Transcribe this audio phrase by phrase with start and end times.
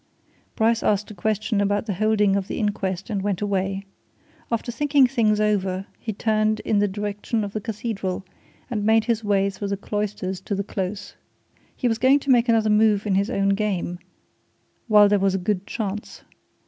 [0.55, 3.75] Bryce asked a question about the holding of the inquest and went away.
[3.83, 3.83] And
[4.51, 8.25] after thinking things over, he turned in the direction of the Cathedral,
[8.67, 11.13] and made his way through the Cloisters to the Close.
[11.75, 13.99] He was going to make another move in his own game,
[14.87, 16.23] while there was a good chance.